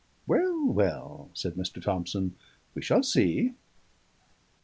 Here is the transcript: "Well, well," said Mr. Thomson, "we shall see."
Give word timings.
"Well, 0.25 0.65
well," 0.65 1.29
said 1.35 1.53
Mr. 1.53 1.79
Thomson, 1.79 2.35
"we 2.73 2.81
shall 2.81 3.03
see." 3.03 3.53